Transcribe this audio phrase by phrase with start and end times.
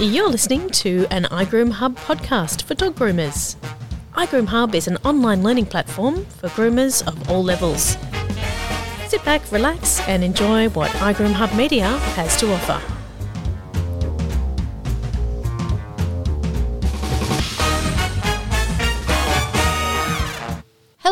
[0.00, 3.56] You're listening to an iGroom Hub podcast for dog groomers.
[4.14, 7.96] iGroom Hub is an online learning platform for groomers of all levels.
[9.08, 12.97] Sit back, relax, and enjoy what iGroom Hub Media has to offer.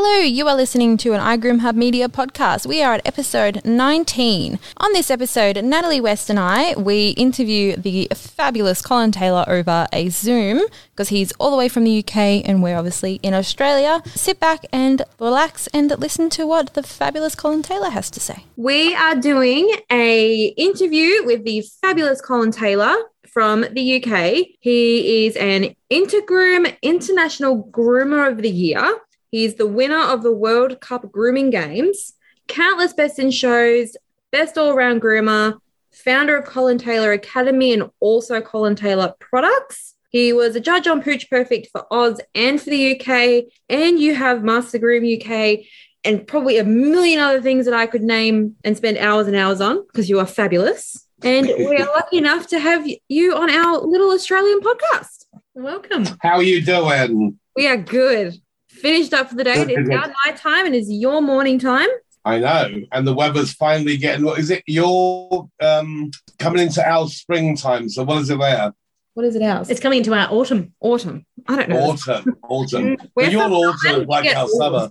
[0.09, 2.65] Hello, you are listening to an iGroom Hub Media podcast.
[2.65, 4.61] We are at episode 19.
[4.77, 10.09] On this episode, Natalie West and I, we interview the fabulous Colin Taylor over a
[10.11, 14.01] Zoom because he's all the way from the UK and we're obviously in Australia.
[14.15, 18.45] Sit back and relax and listen to what the fabulous Colin Taylor has to say.
[18.55, 22.95] We are doing a interview with the fabulous Colin Taylor
[23.27, 24.47] from the UK.
[24.61, 29.01] He is an Intergroom International Groomer of the Year.
[29.37, 32.15] He's the winner of the World Cup Grooming Games,
[32.49, 33.95] countless best in shows,
[34.33, 35.59] best all round groomer,
[35.93, 39.95] founder of Colin Taylor Academy and also Colin Taylor products.
[40.09, 44.15] He was a judge on Pooch Perfect for Oz and for the UK, and you
[44.15, 45.67] have Master Groom UK
[46.03, 49.61] and probably a million other things that I could name and spend hours and hours
[49.61, 51.07] on because you are fabulous.
[51.23, 55.27] And we are lucky enough to have you on our little Australian podcast.
[55.53, 56.07] Welcome.
[56.23, 57.39] How are you doing?
[57.55, 58.41] We are good.
[58.81, 59.55] Finished up for the day.
[59.69, 61.89] It's now my time and it's your morning time.
[62.25, 64.25] I know, and the weather's finally getting.
[64.25, 64.65] What is it?
[64.67, 66.11] You're um,
[66.41, 67.89] coming into our springtime.
[67.89, 68.75] So what is it there?
[69.15, 69.71] What is it ours?
[69.71, 70.75] It's coming into our autumn.
[70.81, 71.25] autumn.
[71.47, 71.79] I don't know.
[71.79, 72.97] Autumn, autumn.
[73.15, 74.91] But you're from autumn Ireland, like we get our summer.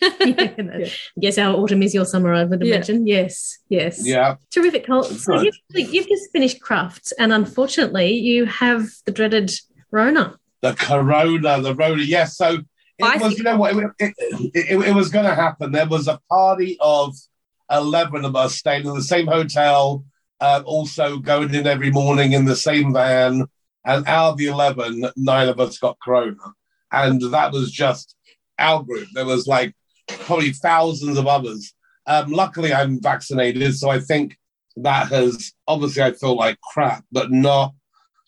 [1.16, 2.76] Yes, our autumn is your summer, I would Yeah.
[2.76, 3.06] imagine.
[3.06, 4.00] Yes, yes.
[4.06, 5.04] Yeah, Terrific, Col.
[5.04, 9.52] So you've, you've just finished Crufts, and unfortunately, you have the dreaded
[9.90, 10.36] Rona.
[10.62, 12.02] the Corona, the Rona.
[12.02, 12.58] Yes, so
[13.02, 13.38] I it was.
[13.38, 13.76] You know what?
[13.76, 14.14] It, it,
[14.54, 15.72] it, it was going to happen.
[15.72, 17.14] There was a party of
[17.70, 20.04] eleven of us staying in the same hotel,
[20.40, 23.46] uh, also going in every morning in the same van.
[23.84, 26.36] And out of the eleven, nine of us got Corona,
[26.92, 28.14] and that was just
[28.58, 29.08] our group.
[29.14, 29.74] There was like
[30.06, 31.72] probably thousands of others.
[32.06, 34.36] Um, luckily, I'm vaccinated, so I think
[34.76, 37.74] that has obviously I feel like crap, but not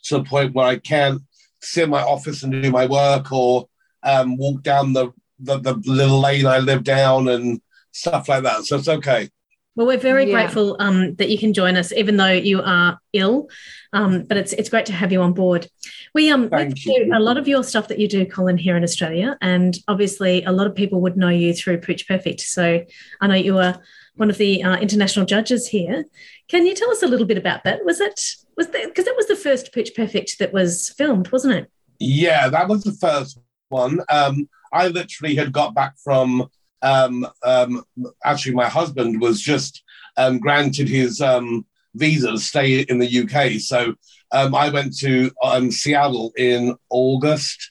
[0.05, 1.23] to the point where I can't
[1.61, 3.69] sit in my office and do my work or
[4.03, 7.61] um, walk down the, the the little lane I live down and
[7.93, 8.65] stuff like that.
[8.65, 9.29] So it's okay.
[9.75, 10.33] Well, we're very Yeah.
[10.33, 13.49] grateful um, that you can join us, even though you are ill.
[13.95, 15.67] Um, but it's it's great to have you on board.
[16.15, 19.37] We um do a lot of your stuff that you do, Colin, here in Australia,
[19.41, 22.41] and obviously a lot of people would know you through Pooch Perfect.
[22.41, 22.85] So
[23.21, 23.81] I know you are
[24.17, 26.05] one of the uh, international judges here.
[26.49, 27.83] Can you tell us a little bit about that?
[27.85, 28.21] Was it
[28.59, 31.71] was that because that was the first Pooch Perfect that was filmed, wasn't it?
[31.99, 33.39] Yeah, that was the first
[33.73, 34.01] one.
[34.09, 36.49] Um, I literally had got back from
[36.83, 37.85] um, um,
[38.25, 39.83] actually my husband was just
[40.17, 43.61] um, granted his um, visa to stay in the UK.
[43.61, 43.95] So
[44.33, 45.31] um, I went to
[45.71, 47.71] Seattle in August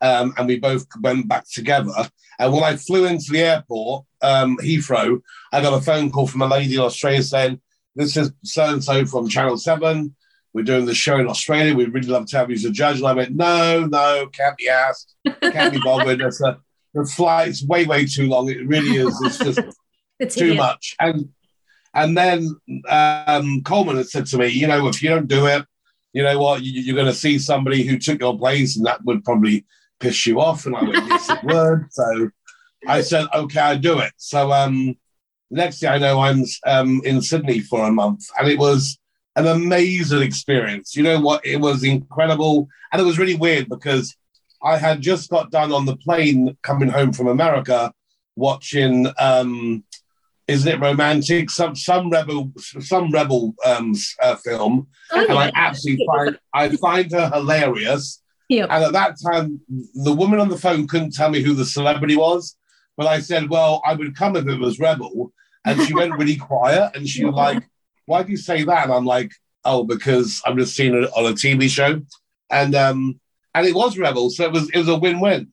[0.00, 1.92] and we both went back together.
[2.38, 5.20] And when I flew into the airport, Heathrow,
[5.52, 7.60] I got a phone call from a lady in Australia saying,
[7.96, 10.14] This is so and so from Channel 7
[10.52, 11.74] we're doing the show in Australia.
[11.74, 12.98] We'd really love to have you as a judge.
[12.98, 16.20] And I went, no, no, can't be asked, can't be bothered.
[16.20, 16.58] It's a,
[16.94, 18.50] the flight's way, way too long.
[18.50, 19.18] It really is.
[19.22, 19.60] It's just
[20.22, 20.94] It's too much.
[21.00, 21.30] And
[21.94, 22.56] and then
[22.88, 25.66] um, Coleman had said to me, you know, if you don't do it,
[26.12, 29.04] you know what, you, you're going to see somebody who took your place, and that
[29.04, 29.66] would probably
[30.00, 30.64] piss you off.
[30.64, 31.86] And I went, yes, it would.
[31.90, 32.30] So
[32.86, 34.12] I said, okay, I'll do it.
[34.16, 34.96] So um,
[35.50, 38.98] next thing I know, I'm um, in Sydney for a month, and it was
[39.36, 40.94] an amazing experience.
[40.96, 41.44] You know what?
[41.44, 44.14] It was incredible, and it was really weird because
[44.62, 47.92] I had just got done on the plane coming home from America,
[48.36, 49.08] watching.
[49.18, 49.84] Um,
[50.48, 51.50] isn't it romantic?
[51.50, 57.10] Some some rebel some rebel um, uh, film, Oh, and I absolutely find I find
[57.12, 58.20] her hilarious.
[58.48, 58.66] Yeah.
[58.68, 59.60] And at that time,
[59.94, 62.56] the woman on the phone couldn't tell me who the celebrity was,
[62.96, 65.32] but I said, "Well, I would come if it was Rebel."
[65.64, 67.62] And she went really quiet, and she was like,
[68.06, 69.32] "Why do you say that?" And I'm like,
[69.64, 72.02] "Oh, because I'm just seeing it on a TV show,"
[72.50, 73.20] and um,
[73.54, 75.52] and it was Rebel, so it was it was a win-win.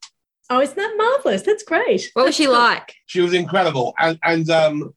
[0.50, 1.44] Oh, isn't that marvelous?
[1.44, 2.10] That's great.
[2.14, 2.96] What was she like?
[3.06, 4.94] She was incredible, and and um,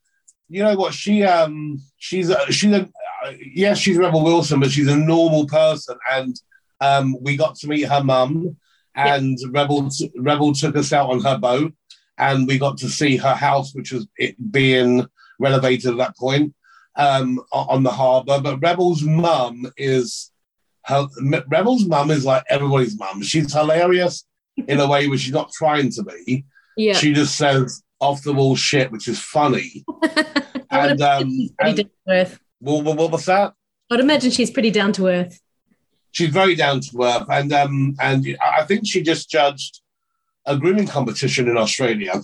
[0.49, 0.95] you know what?
[0.95, 2.89] She um, she's a, she's a
[3.25, 6.41] uh, yes, she's Rebel Wilson, but she's a normal person, and
[6.81, 8.57] um, we got to meet her mum,
[8.95, 11.75] and Rebel Rebel took us out on her boat,
[12.17, 15.07] and we got to see her house, which was it being
[15.39, 16.55] renovated at that point
[16.97, 18.41] um, on the harbour.
[18.41, 20.31] But Rebel's mum is
[20.85, 21.07] her
[21.49, 23.23] Rebel's mum is like everybody's mum.
[23.23, 24.25] She's hilarious
[24.69, 26.45] in a way where she's not trying to be
[26.77, 26.93] Yeah.
[26.95, 29.85] she just says off the wall shit, which is funny.
[30.75, 32.41] And um, and, earth.
[32.61, 33.53] what, what, what was that?
[33.91, 35.39] I'd imagine she's pretty down to earth.
[36.13, 39.83] she's very down to earth, and um, and I think she just judged
[40.47, 42.15] a grooming competition in Australia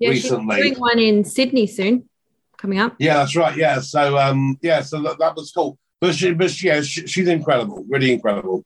[0.00, 0.56] Yeah, recently.
[0.56, 2.08] she's doing one in Sydney soon,
[2.58, 2.94] coming up.
[2.98, 3.56] Yeah, that's right.
[3.56, 5.78] Yeah, so um, yeah, so that, that was cool.
[6.00, 8.64] But she, but she, yeah, she, she's incredible, really incredible.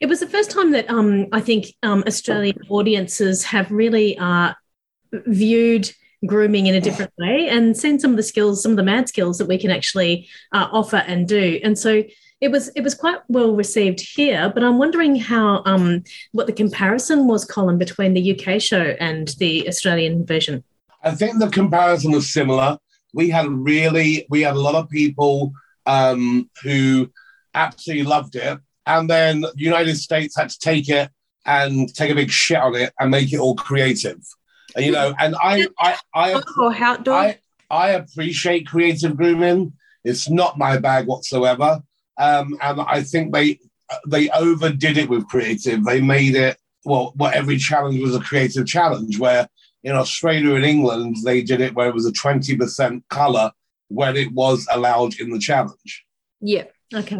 [0.00, 4.52] It was the first time that um, I think um, Australian audiences have really uh,
[5.26, 5.90] viewed
[6.26, 9.08] grooming in a different way and seen some of the skills, some of the mad
[9.08, 11.60] skills that we can actually uh, offer and do.
[11.62, 12.02] And so
[12.40, 14.50] it was it was quite well received here.
[14.52, 19.28] But I'm wondering how um, what the comparison was, Colin, between the UK show and
[19.38, 20.64] the Australian version.
[21.02, 22.78] I think the comparison was similar.
[23.14, 25.52] We had really, we had a lot of people
[25.86, 27.10] um, who
[27.54, 31.08] absolutely loved it, and then the United States had to take it
[31.46, 34.20] and take a big shit on it and make it all creative.
[34.74, 37.14] And, you know, and I, I, I, Or outdoor.
[37.14, 37.38] I,
[37.70, 39.72] I appreciate creative grooming.
[40.04, 41.82] It's not my bag whatsoever,
[42.18, 43.58] um, and I think they
[44.06, 45.84] they overdid it with creative.
[45.84, 47.12] They made it well.
[47.16, 49.18] What every challenge was a creative challenge.
[49.18, 49.48] Where
[49.84, 53.52] in Australia and England they did it where it was a twenty percent color
[53.88, 56.04] when it was allowed in the challenge.
[56.40, 56.64] yeah.
[56.92, 57.18] Okay.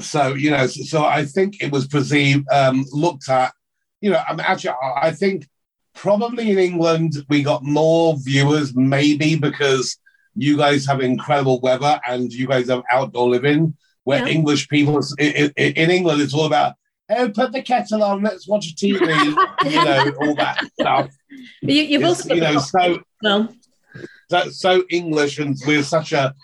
[0.00, 3.52] So you know, so, so I think it was perceived, um, looked at.
[4.00, 5.46] You know, I'm actually, I I think
[5.94, 9.98] probably in England we got more viewers, maybe because
[10.34, 13.76] you guys have incredible weather and you guys have outdoor living.
[14.04, 14.32] Where Yeah.
[14.32, 16.74] English people in, in, in England, it's all about.
[17.10, 18.22] Oh, put the kettle on.
[18.22, 19.00] Let's watch a TV.
[19.70, 21.10] you know, all that stuff.
[21.62, 23.54] You, you've It's, also you know, so well,
[24.30, 26.34] so, so English and we're such a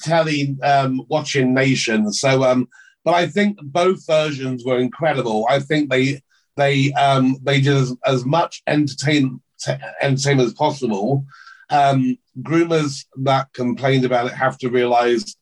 [0.00, 2.12] telly um, watching nation.
[2.12, 2.68] So, um,
[3.04, 5.46] but I think both versions were incredible.
[5.48, 6.22] I think they
[6.56, 11.24] they um, they did as, as much entertain, t- entertainment as possible.
[11.70, 15.36] Um, groomers that complained about it have to realize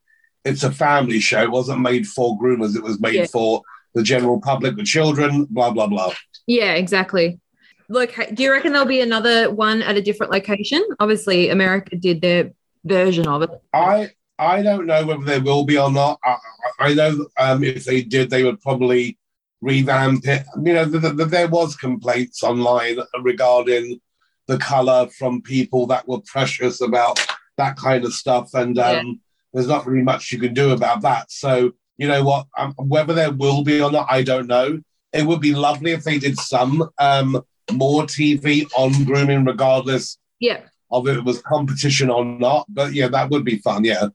[0.44, 1.43] it's a family show.
[1.43, 2.76] It wasn't made for groomers.
[2.76, 3.26] It was made Yeah.
[3.26, 3.62] for
[3.94, 6.12] the general public, the children, blah blah blah.
[6.47, 7.41] Yeah, exactly.
[7.90, 10.82] Look, do you reckon there'll be another one at a different location?
[11.00, 12.52] Obviously, America did their
[12.84, 13.50] version of it.
[13.75, 16.20] I I don't know whether there will be or not.
[16.25, 16.37] I,
[16.78, 19.19] I I know um, if they did, they would probably
[19.60, 20.44] revamp it.
[20.62, 24.00] You know, th- th- there was complaints online regarding
[24.46, 27.19] the color from people that were precious about
[27.58, 29.12] that kind of stuff, and um, Yeah.
[29.52, 31.32] there's not really much you can do about that.
[31.32, 32.46] So you know what?
[32.56, 34.81] Um, whether there will be or not, I don't know.
[35.12, 37.42] It would be lovely if they did some um,
[37.72, 42.67] more TV on grooming, regardless Yeah, of if it was competition or not.
[42.69, 43.84] But yeah, that would be fun.
[43.84, 44.08] Yeah.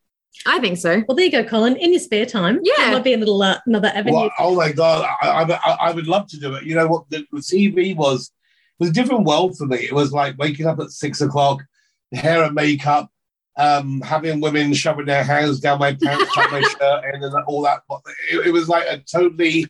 [0.45, 1.01] I think so.
[1.07, 1.77] well, there you go, Colin.
[1.77, 2.73] In your spare time, Yeah.
[2.77, 4.15] that might be a little uh, another avenue.
[4.15, 6.65] Well, oh my god, I, I, I would love to do it.
[6.65, 7.09] You know what?
[7.09, 8.31] The, the TV was
[8.79, 9.77] was a different world for me.
[9.77, 11.63] It was like waking up at six o'clock,
[12.11, 13.09] hair and makeup,
[13.57, 17.81] um, having women shoving their hands down my pants, tuck my shirt, and all that.
[18.29, 19.67] It, it was like a totally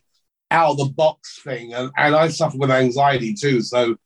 [0.50, 3.60] out of the box thing, and, and I suffer with anxiety too.
[3.62, 3.96] So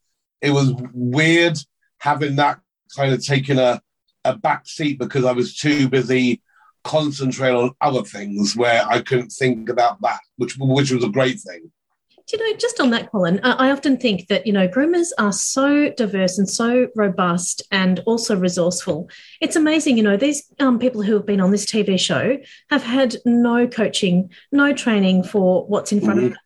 [0.40, 1.58] it was weird
[1.98, 2.60] having that
[2.96, 3.80] kind of taken a
[4.24, 6.42] a back seat because I was too busy
[6.84, 11.40] concentrating on other things where I couldn't think about that, which which was a great
[11.40, 11.70] thing.
[12.32, 15.32] You know, just on that, Colin, uh, I often think that, you know, groomers are
[15.32, 19.08] so diverse and so robust and also resourceful.
[19.40, 22.38] It's amazing, you know, these um, people who have been on this TV show
[22.70, 26.38] have had no coaching, no training for what's in front of them.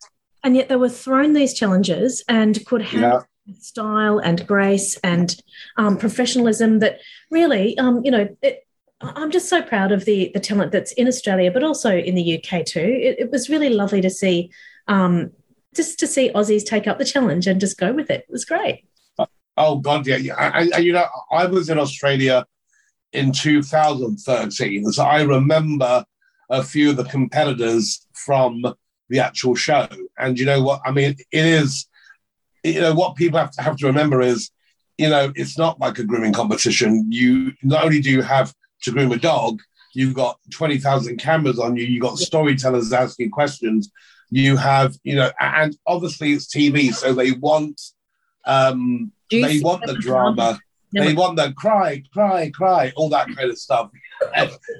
[0.43, 3.19] And yet they were thrown these challenges and could have Yeah.
[3.59, 5.35] style and grace and
[5.77, 8.65] um, professionalism that really, um, you know, it,
[9.01, 12.37] I'm just so proud of the the talent that's in Australia, but also in the
[12.37, 12.79] UK too.
[12.79, 14.51] It, it was really lovely to see,
[14.87, 15.31] um,
[15.75, 18.25] just to see Aussies take up the challenge and just go with it.
[18.27, 18.85] It was great.
[19.57, 20.35] Oh God, yeah, yeah.
[20.37, 22.45] And, and you know, I was in Australia
[23.13, 26.03] in 2013, so I remember
[26.49, 28.63] a few of the competitors from
[29.09, 29.87] the actual show.
[30.17, 30.81] And you know what?
[30.85, 31.87] I mean, it is.
[32.63, 34.49] You know what people have to have to remember is,
[34.97, 37.11] you know, it's not like a grooming competition.
[37.11, 38.53] You not only do you have
[38.83, 39.61] to groom a dog,
[39.95, 41.85] you've got 20,000 cameras on you.
[41.85, 43.91] You've got storytellers asking questions.
[44.29, 47.79] You have, you know, and obviously it's TV, so they want.
[48.45, 50.59] Um, they want the drama.
[50.93, 53.89] They want the cry, cry, cry, all that kind of stuff.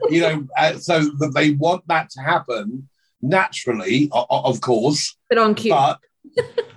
[0.09, 2.87] You know, uh, so that they want that to happen
[3.21, 5.71] naturally, o- of course, But on cue.
[5.71, 5.99] but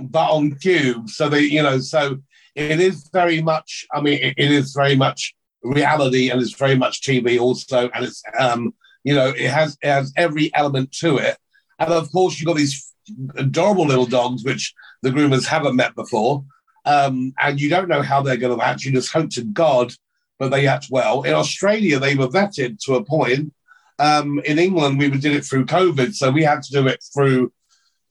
[0.00, 1.06] but on cue.
[1.06, 2.18] So they, you know, so
[2.54, 3.86] it is very much.
[3.92, 8.04] I mean, it, it is very much reality, and it's very much TV also, and
[8.04, 8.74] it's um,
[9.04, 11.36] you know, it has it has every element to it,
[11.78, 12.92] and of course you've got these
[13.36, 16.44] adorable little dogs which the groomers haven't met before,
[16.84, 18.84] um, and you don't know how they're going to act.
[18.84, 19.92] You just hope to God,
[20.38, 21.22] but they act well.
[21.22, 23.52] In Australia, they were vetted to a point.
[23.98, 27.52] um, in England, we did it through COVID, so we had to do it through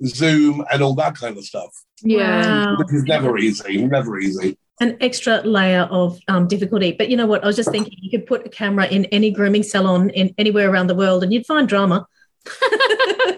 [0.06, 1.72] Zoom and all that kind of stuff.
[2.01, 2.66] Yeah.
[2.66, 2.77] Wow.
[2.77, 4.58] Which is never easy, never easy.
[4.79, 6.91] An extra layer of um, difficulty.
[6.91, 7.43] But you know what?
[7.43, 10.69] I was just thinking you could put a camera in any grooming salon in anywhere
[10.69, 12.05] around the world and you'd find drama.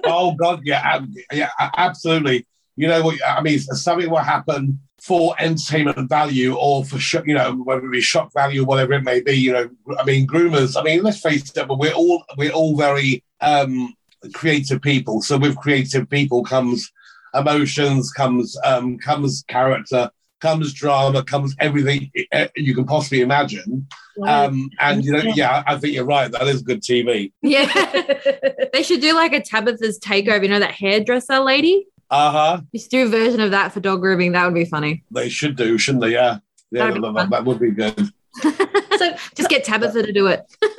[0.04, 1.00] oh God, yeah,
[1.32, 2.46] yeah, absolutely.
[2.76, 3.18] You know what?
[3.26, 7.92] I mean, something will happen for entertainment value or for sh- you know whether it
[7.92, 9.34] be shock value or whatever it may be.
[9.34, 10.80] You know, I mean, groomers.
[10.80, 13.96] I mean, let's face it, but we're all we're all very um,
[14.34, 15.22] creative people.
[15.22, 16.92] So with creative people comes
[17.34, 23.88] emotions, comes um, comes character, comes drama, comes everything eh, you can possibly imagine.
[24.26, 26.32] Um, and you know, yeah, I think you're right.
[26.32, 27.32] That is good TV.
[27.42, 27.66] Yeah.
[28.74, 30.44] they should do like a Tabitha's takeover.
[30.44, 31.88] You know that hairdresser lady?
[32.10, 32.62] Uh huh.
[32.74, 34.32] Just do a version of that for dog grooming.
[34.34, 35.04] That would be funny.
[35.12, 36.12] They should do, shouldn't they?
[36.12, 36.40] Yeah,
[36.72, 38.10] yeah, That'd be that, that would be good.
[38.42, 40.42] so, Just get Tabitha to do it.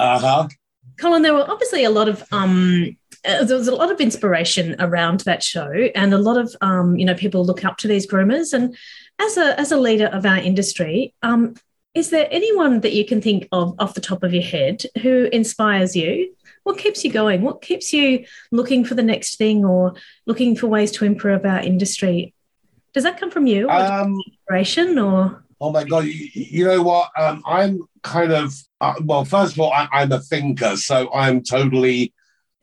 [0.00, 0.48] Uh huh.
[1.00, 5.20] Colin, there were obviously a lot of um, there was a lot of inspiration around
[5.20, 8.52] that show, and a lot of um, you know people look up to these groomers.
[8.52, 8.76] And
[9.18, 11.54] as a as a leader of our industry, um,
[11.94, 15.28] is there anyone that you can think of off the top of your head who
[15.32, 16.34] inspires you?
[16.64, 17.42] What keeps you going?
[17.42, 19.94] What keeps you looking for the next thing or
[20.26, 22.34] looking for ways to improve our industry?
[22.92, 26.04] Does that come from you, or Um, inspiration, or Oh my god!
[26.04, 27.10] You, you know what?
[27.18, 29.24] Um, I'm kind of uh, well.
[29.24, 32.12] First of all, I, I'm a thinker, so I'm totally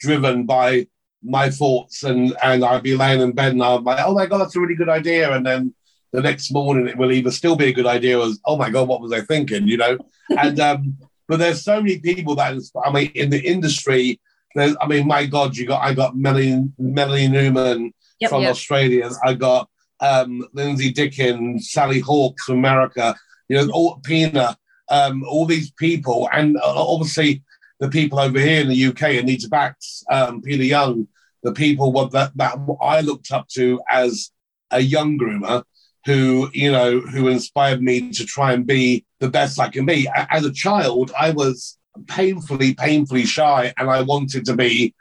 [0.05, 0.87] driven by
[1.23, 4.39] my thoughts, and and I'd be laying in bed and I'm like, oh my god,
[4.39, 5.73] that's a really good idea, and then
[6.11, 8.87] the next morning it will either still be a good idea or oh my god,
[8.87, 9.67] what was I thinking?
[9.67, 9.97] You know,
[10.37, 10.97] and um,
[11.27, 14.19] but there's so many people that I mean in the industry.
[14.55, 18.51] There's, I mean, my God, you got I got Melanie Melanie Newman Yep, from yep.
[18.51, 19.09] Australia.
[19.23, 19.69] I got
[19.99, 23.15] um, Lindsay Dickens, Sally Hawkes from America,
[23.49, 24.57] you know, all, Pina,
[24.89, 27.43] um, all these people, and uh, obviously
[27.79, 31.07] the people over here in the UK, Anita Bax, um, Peter Young,
[31.43, 34.31] the people what that, that I looked up to as
[34.71, 35.63] a young groomer
[36.05, 40.07] who, you know, who inspired me to try and be the best I can be.
[40.13, 41.77] As a child, I was
[42.07, 44.93] painfully, painfully shy, and I wanted to be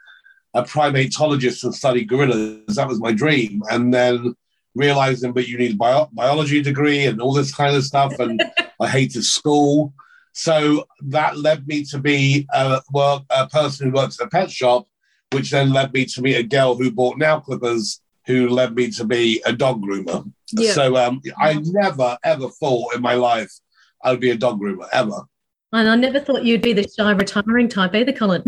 [0.53, 2.75] a primatologist and study gorillas.
[2.75, 3.61] That was my dream.
[3.69, 4.35] And then
[4.73, 8.17] realizing, but you need a bio- biology degree and all this kind of stuff.
[8.19, 8.41] And
[8.79, 9.93] I hated school.
[10.37, 14.51] So that led me to be a, work, a person who works at a pet
[14.51, 14.85] shop,
[15.31, 18.91] which then led me to meet a girl who bought nail clippers, who led me
[18.91, 20.29] to be a dog groomer.
[20.51, 20.73] Yeah.
[20.73, 23.49] So um, I never, ever thought in my life
[24.03, 25.21] I'd be a dog groomer, ever.
[25.71, 28.43] and I never thought you'd be the shy retiring type either, Colin.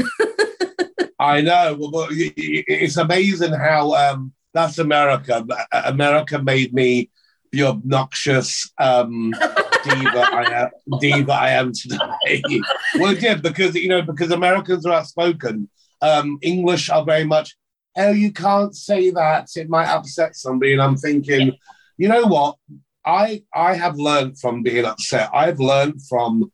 [1.20, 1.78] I know.
[1.80, 5.48] Well, well, It's amazing how um, that's America.
[5.72, 7.12] America made me
[7.54, 9.34] the obnoxious um,
[9.88, 11.00] diva I am.
[11.00, 12.44] Diva I am today.
[13.00, 15.70] well, did because you know because Americans are outspoken.
[16.02, 17.56] Um, English are very much.
[17.98, 19.50] Oh, you can't say that.
[19.56, 20.74] It might upset somebody.
[20.74, 21.58] And I'm thinking,
[21.98, 22.58] you know what?
[23.06, 25.30] I I have learned from being upset.
[25.34, 26.52] I've learned from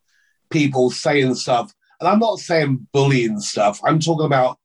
[0.50, 1.74] people saying stuff
[2.04, 3.80] and I'm not saying bullying stuff.
[3.86, 4.60] I'm talking about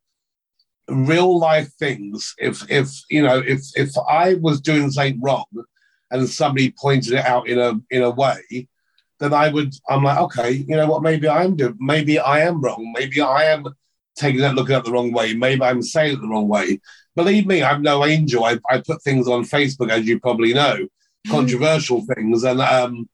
[0.89, 2.35] real life things.
[2.37, 5.45] If if you know if if I was doing something wrong
[6.11, 8.69] and somebody pointed it out in a in a way,
[9.21, 11.03] then I would I'm like okay, you know what?
[11.03, 11.77] Maybe I'm doing.
[11.81, 12.93] Maybe I am wrong.
[12.97, 13.65] Maybe I am
[14.17, 15.35] taking that looking at it the wrong way.
[15.35, 16.81] Maybe I'm saying it the wrong way.
[17.15, 18.45] Believe me, I'm no angel.
[18.45, 20.87] I, I put things on Facebook as you probably know,
[21.29, 23.09] controversial things, and um.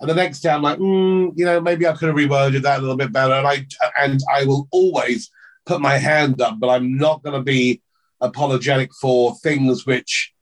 [0.00, 2.78] And the next day, I'm like, mm, you know, maybe I could have reworded that
[2.78, 3.32] a little bit better.
[3.34, 3.66] And I
[4.00, 5.28] and I will always
[5.66, 7.82] put my hand up, but I'm not going to be
[8.20, 10.32] apologetic for things which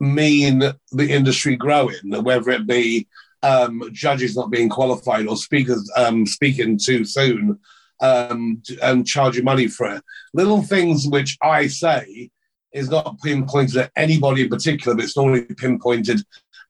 [0.00, 0.62] mean
[0.92, 3.06] the industry growing, whether it be
[3.42, 7.58] um, judges not being qualified or speakers um, speaking too soon
[8.00, 10.02] um, and charging money for it.
[10.34, 12.30] Little things which I say
[12.72, 16.20] is not pinpointed at anybody in particular, but it's normally pinpointed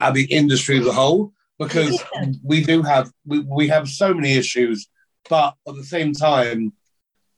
[0.00, 2.02] at the industry as a whole because
[2.42, 4.88] we do have we, we have so many issues,
[5.28, 6.72] but at the same time,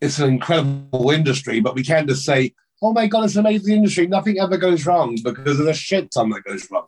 [0.00, 1.60] it's an incredible industry.
[1.60, 4.06] But we can't just say, "Oh my god, it's an amazing industry.
[4.06, 6.86] Nothing ever goes wrong," because of the shit ton that goes wrong.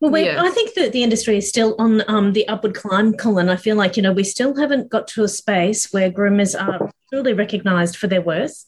[0.00, 3.48] Well, we, I think that the industry is still on um, the upward climb, Colin.
[3.48, 6.90] I feel like, you know, we still haven't got to a space where groomers are
[7.10, 8.66] truly recognised for their worth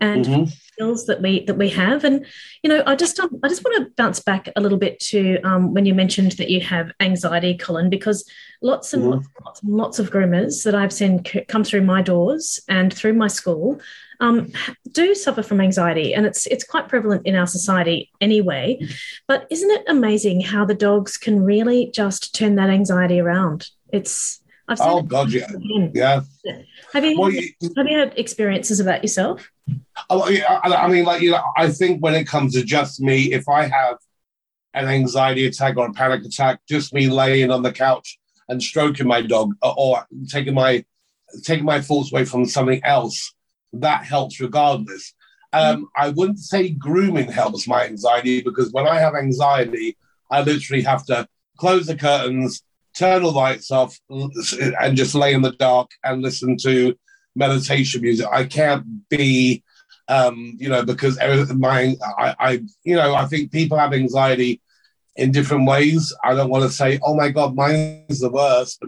[0.00, 0.48] and Mhm.
[0.50, 2.04] skills that we that we have.
[2.04, 2.24] And,
[2.62, 5.38] you know, I just um, I just want to bounce back a little bit to
[5.42, 8.24] um, when you mentioned that you have anxiety, Colin, because
[8.62, 9.10] lots and Mhm.
[9.10, 12.60] lots, and lots and lots of groomers that I've seen c- come through my doors
[12.68, 13.80] and through my school
[14.20, 14.52] um,
[14.92, 18.78] do suffer from anxiety, and it's it's quite prevalent in our society anyway.
[19.26, 23.68] But isn't it amazing how the dogs can really just turn that anxiety around?
[23.92, 24.39] It's
[24.70, 25.50] I've seen Oh God, yeah,
[25.92, 26.20] yeah.
[26.92, 29.50] Have you Well, had, you- have you had experiences about yourself?
[30.08, 33.32] Oh, yeah, I mean, like you know, I think when it comes to just me,
[33.32, 33.96] if I have
[34.74, 39.08] an anxiety attack or a panic attack, just me laying on the couch and stroking
[39.08, 40.84] my dog, or, or taking my
[41.42, 43.34] taking my thoughts away from something else,
[43.72, 45.14] that helps regardless.
[45.52, 49.96] Um, I wouldn't say grooming helps my anxiety because when I have anxiety,
[50.30, 51.26] I literally have to
[51.58, 52.62] close the curtains,
[52.96, 56.94] turn the lights off, and just lay in the dark and listen to
[57.34, 58.26] meditation music.
[58.30, 59.62] I can't be
[60.10, 61.18] um, you know, because
[61.54, 62.50] my, I, I,
[62.82, 64.60] you know, I think people have anxiety
[65.14, 66.12] in different ways.
[66.24, 68.82] I don't want to say, oh my God, mine is the worst,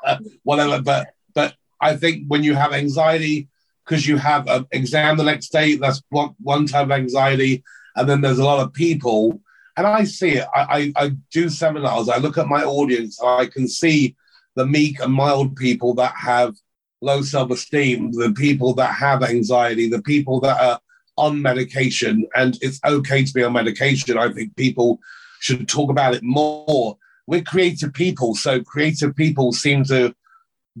[0.44, 0.80] whatever.
[0.80, 3.48] But, but I think when you have anxiety
[3.84, 7.62] because you have an exam the next day, that's one, one type of anxiety.
[7.94, 9.38] And then there's a lot of people,
[9.76, 10.46] and I see it.
[10.54, 14.16] I, I, I do seminars, I look at my audience, I can see
[14.54, 16.56] the meek and mild people that have
[17.00, 20.80] low self esteem, the people that have anxiety, the people that are
[21.16, 24.18] on medication, and it's okay to be on medication.
[24.18, 24.98] I think people
[25.40, 26.96] should talk about it more.
[27.26, 30.14] We're creative people, so creative people seem to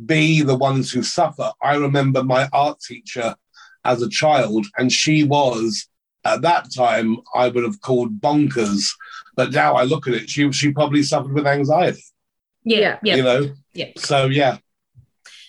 [0.04, 1.52] be the ones who suffer.
[1.62, 3.34] I remember my art teacher
[3.84, 5.88] as a child, and she was
[6.34, 8.90] at that time I would have called bonkers,
[9.34, 12.02] but now I look at it, she she probably suffered with anxiety.
[12.64, 13.16] Yeah, yeah.
[13.16, 13.90] You know, Yeah.
[13.96, 14.58] So yeah,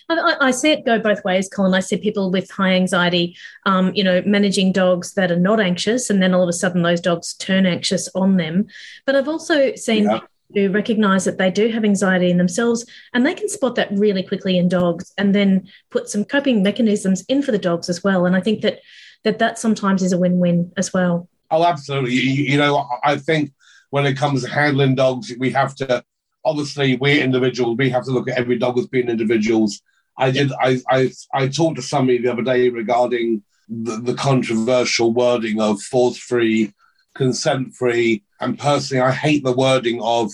[0.08, 1.74] I, I- I see it go both ways, Colin.
[1.74, 6.10] I see people with high anxiety, um, you know, managing dogs that are not anxious,
[6.10, 8.66] and then all of a sudden those dogs turn anxious on them.
[9.04, 10.12] But I've also seen Yeah.
[10.20, 13.90] people who recognize that they do have anxiety in themselves, and they can spot that
[13.92, 18.02] really quickly in dogs, and then put some coping mechanisms in for the dogs as
[18.04, 18.24] well.
[18.26, 18.78] And I think that
[19.24, 21.28] that that sometimes is a win-win as well.
[21.50, 22.12] Oh, absolutely.
[22.12, 23.52] You, you know, I think
[23.90, 26.04] when it comes to handling dogs, we have to
[26.44, 27.76] obviously we're individuals.
[27.78, 29.80] We have to look at every dog as being individuals.
[30.16, 30.52] I did.
[30.60, 35.80] I I, I talked to somebody the other day regarding the, the controversial wording of
[35.82, 36.72] force-free,
[37.14, 40.32] consent-free, and personally, I hate the wording of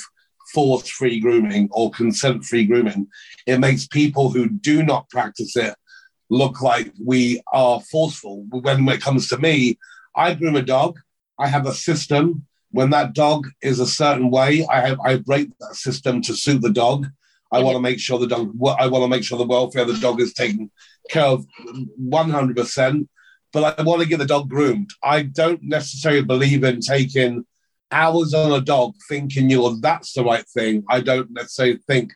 [0.53, 3.09] force-free grooming or consent-free grooming.
[3.47, 5.75] It makes people who do not practice it
[6.41, 8.37] look like we are forceful.
[8.51, 9.79] When it comes to me,
[10.17, 10.99] I groom a dog.
[11.39, 12.47] I have a system.
[12.71, 16.61] When that dog is a certain way, I have I break that system to suit
[16.61, 17.07] the dog.
[17.53, 18.47] I want to make sure the dog.
[18.79, 20.71] I want to make sure the welfare of the dog is taken
[21.09, 21.47] care of,
[21.97, 23.09] one hundred percent.
[23.53, 24.91] But I want to get the dog groomed.
[25.03, 27.47] I don't necessarily believe in taking
[27.93, 30.85] hours on a dog thinking you're that's the right thing.
[30.91, 32.13] I don't necessarily think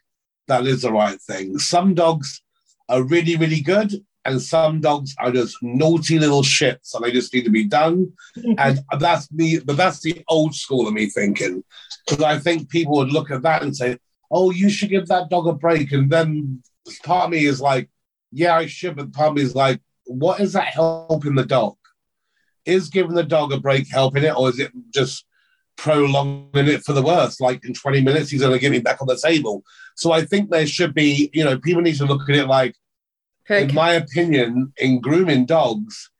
[0.48, 1.59] that is the right thing.
[1.59, 2.42] Some dogs
[2.88, 3.90] are really, really good,
[4.28, 8.12] and some dogs are just naughty little shits, and they just need to be done.
[8.58, 11.64] And that's me, but that's the old school of me thinking,
[12.06, 13.98] because I think people would look at that and say,
[14.30, 16.62] "Oh, you should give that dog a break," and then
[17.04, 17.88] part of me is like,
[18.30, 21.76] "Yeah, I should," but part of me is like, "What is that helping the dog?
[22.64, 25.24] Is giving the dog a break helping it, or is it just?"
[25.78, 27.40] prolonging it for the worst.
[27.40, 29.62] Like in 20 minutes, he's going to get me back on the table.
[29.94, 32.74] So I think there should be, you know, people need to look at it like,
[33.50, 36.11] in my opinion, in grooming dogs,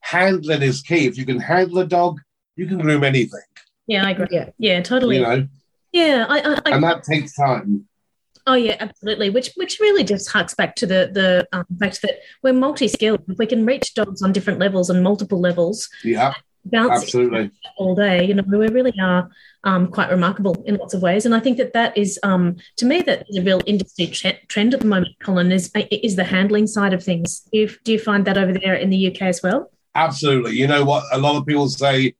[0.00, 1.06] handling is key.
[1.06, 2.20] If you can handle a dog,
[2.56, 3.40] you can groom anything,
[3.86, 4.26] Yeah, I agree.
[4.30, 4.50] Yeah.
[4.58, 5.16] Yeah, totally.
[5.16, 5.48] you know,
[5.92, 7.86] Yeah, I, I, I and that takes time.
[8.46, 9.28] Oh yeah, absolutely.
[9.28, 13.22] Which which really just harks back to the the um, fact that we're multi-skilled.
[13.36, 16.32] We can reach dogs on different levels and multiple levels, Yeah,
[16.64, 17.50] bouncing absolutely.
[17.76, 18.24] all day.
[18.24, 19.30] You know, we really are
[19.64, 21.26] um, quite remarkable in lots of ways.
[21.26, 24.40] And I think that that is, um, to me, that is a real industry tre-
[24.48, 25.14] trend at the moment.
[25.20, 27.40] Colin is is the handling side of things.
[27.52, 29.70] Do you, do you find that over there in the UK as well?
[29.94, 30.52] Absolutely.
[30.52, 31.04] You know what?
[31.12, 32.14] A lot of people say,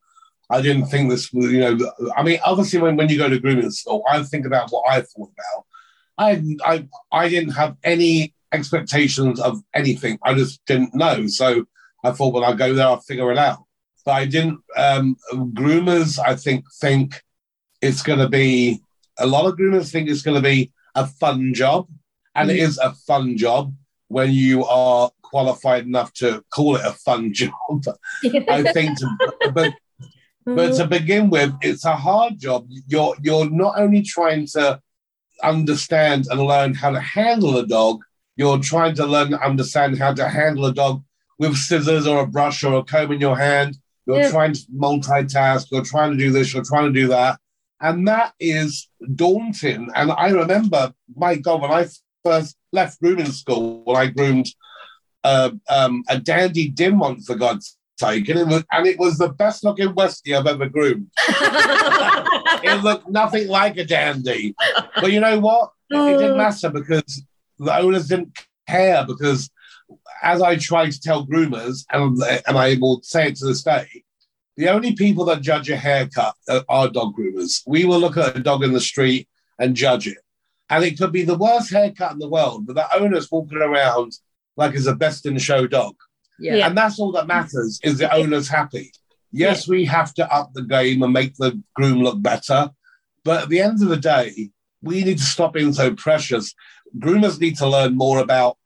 [0.50, 3.38] I didn't think this, was, you know, I mean, obviously, when, when you go to
[3.38, 5.64] grooming school, I think about what I thought about.
[6.16, 10.18] I, I, I didn't have any expectations of anything.
[10.22, 11.26] I just didn't know.
[11.26, 11.66] So
[12.02, 13.64] I thought, well, I'll go there, I'll figure it out.
[14.08, 14.60] But I didn't.
[14.74, 17.22] Um, groomers, I think, think
[17.82, 18.80] it's going to be,
[19.18, 21.88] a lot of groomers think it's going to be a fun job.
[22.34, 23.74] And it is a fun job
[24.06, 27.52] when you are qualified enough to call it a fun job.
[28.48, 29.74] I think, to, but
[30.46, 32.66] but to begin with, it's a hard job.
[32.86, 34.80] You're you're not only trying to
[35.42, 38.00] understand and learn how to handle a dog,
[38.36, 41.04] you're trying to learn and understand how to handle a dog
[41.38, 43.76] with scissors or a brush or a comb in your hand.
[44.08, 44.30] You're Yeah.
[44.30, 47.38] trying to multitask, you're trying to do this, you're trying to do that.
[47.80, 49.88] And that is daunting.
[49.94, 51.86] And I remember, my God, when I
[52.24, 54.48] first left grooming school, when I groomed
[55.24, 59.28] uh, um, a Dandie Dinmont, for God's sake, and it was, and it was the
[59.28, 61.08] best looking Westie I've ever groomed.
[61.28, 64.54] it looked nothing like a Dandie.
[65.00, 65.70] But you know what?
[65.90, 67.22] It, it didn't matter because
[67.58, 69.50] the owners didn't care because,
[70.22, 73.86] as I try to tell groomers, and, and I will say it to this day,
[74.56, 76.34] the only people that judge a haircut
[76.68, 77.62] are dog groomers.
[77.66, 79.28] We will look at a dog in the street
[79.58, 80.18] and judge it.
[80.70, 84.12] And it could be the worst haircut in the world, but the owner's walking around
[84.56, 85.94] like it's a best in show dog.
[86.38, 86.66] Yeah.
[86.66, 88.92] And that's all that matters is the owner's happy.
[89.30, 92.70] Yes, we have to up the game and make the groom look better.
[93.24, 94.50] But at the end of the day,
[94.82, 96.54] we need to stop being so precious.
[96.98, 98.56] Groomers need to learn more about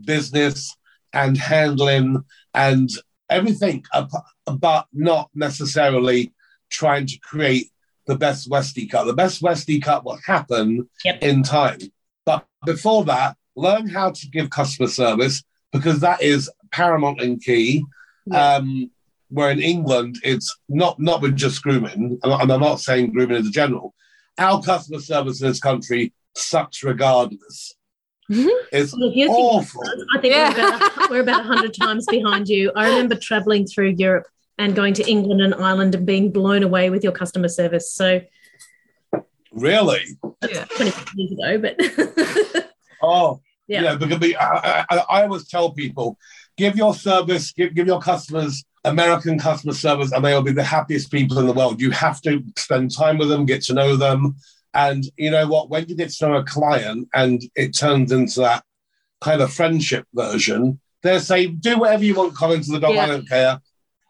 [0.00, 0.76] business
[1.12, 2.90] and handling and
[3.28, 3.84] everything,
[4.46, 6.32] but not necessarily
[6.70, 7.70] trying to create
[8.06, 9.04] the best Westie cut.
[9.04, 11.22] The best Westie cut will happen Yep.
[11.22, 11.78] in time.
[12.24, 15.42] But before that, learn how to give customer service
[15.72, 17.84] because that is paramount and key.
[18.26, 18.54] Yeah.
[18.56, 18.90] Um,
[19.28, 23.36] where in England, it's not not with just grooming, and I'm I'm not saying grooming
[23.36, 23.94] as a general.
[24.38, 27.74] Our customer service in this country sucks regardless.
[28.30, 28.48] Mhm.
[28.72, 29.82] It's Well, if you awful.
[30.14, 30.52] I think Yeah.
[30.54, 32.70] we're about we're about hundred times behind you.
[32.76, 36.90] I remember traveling through Europe and going to England and Ireland and being blown away
[36.90, 37.92] with your customer service.
[37.92, 38.20] So
[39.52, 40.02] Really?
[40.48, 40.64] Yeah.
[40.76, 42.66] 20 years ago, but
[43.02, 43.82] Oh, Yeah.
[43.82, 43.94] yeah.
[43.96, 46.16] because we, I, I, I always tell people,
[46.56, 50.62] give your service, give, give your customers American customer service, and they will be the
[50.62, 51.80] happiest people in the world.
[51.80, 54.36] You have to spend time with them, get to know them,
[54.74, 55.70] and you know what?
[55.70, 58.64] When you get to know a client, and it turns into that
[59.20, 62.94] kind of friendship version, they say, "Do whatever you want, Colin, to the dog.
[62.94, 63.02] Yeah.
[63.04, 63.60] I don't care,"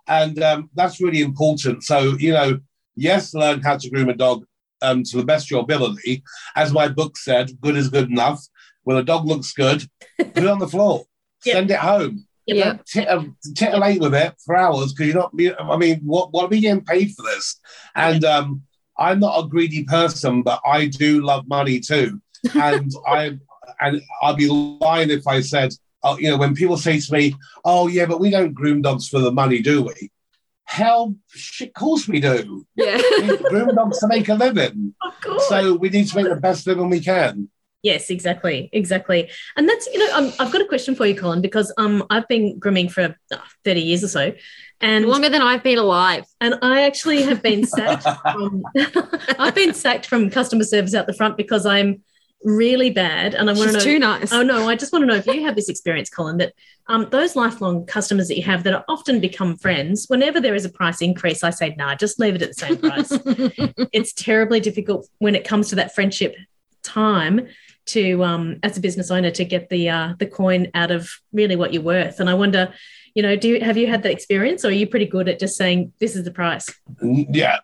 [0.09, 1.85] and um, that's really important.
[1.85, 2.61] So you know,
[2.97, 4.45] yes, learn how to groom a dog
[4.83, 6.23] um, to the best of your ability.
[6.57, 8.41] As my book said, good is good enough.
[8.83, 9.87] When a dog looks good,
[10.19, 11.05] put it on the floor,
[11.45, 11.55] Yeah.
[11.55, 12.27] send it home.
[12.47, 12.79] Yeah.
[12.87, 15.61] Tit- um, titillate with it for hours because you're not.
[15.61, 17.61] I mean, what what are we getting paid for this?
[17.95, 18.63] And um,
[19.01, 22.21] I'm not a greedy person, but I do love money too.
[22.55, 23.39] And I
[23.81, 27.35] and I'd be lying if I said, oh, you know, when people say to me,
[27.65, 30.11] "Oh yeah, but we don't groom dogs for the money, do we?"
[30.65, 32.67] Hell, shit, of course we do.
[32.77, 33.01] Yeah.
[33.23, 35.49] We groom dogs to make a living, of course.
[35.49, 37.49] so we need to make the best living we can.
[37.83, 39.31] Yes, exactly, exactly.
[39.57, 42.29] And that's you know, um, I've got a question for you, Colin, because um, I've
[42.29, 44.33] been grooming for uh, thirty years or so,
[44.83, 46.25] and Longer than I've been alive.
[46.41, 48.63] and I actually have been sacked from.
[49.39, 52.03] I've been sacked from customer service out the front because I'm
[52.45, 53.81] really bad, and I want to know.
[53.83, 54.31] too nice.
[54.31, 56.53] Oh no, I just want to know if you have this experience, Colin, that
[56.87, 60.67] um, those lifelong customers that you have that are often become friends, whenever there is
[60.67, 63.09] a price increase, I say, nah, just leave it at the same price.
[63.93, 66.37] it's terribly difficult when it comes to that friendship
[66.83, 67.47] time
[67.87, 71.57] to um, as a business owner to get the uh, the coin out of really
[71.57, 72.21] what you're worth.
[72.21, 72.73] And I wonder,
[73.15, 75.39] you know, do you have you had that experience, or are you pretty good at
[75.41, 76.69] just saying this is the price?
[77.03, 77.59] Yeah,